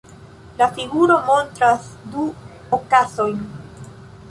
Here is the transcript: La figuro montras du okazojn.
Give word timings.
La 0.61 0.67
figuro 0.77 1.17
montras 1.27 1.91
du 2.15 2.25
okazojn. 2.79 3.39